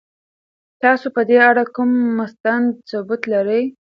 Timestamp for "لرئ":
3.33-3.63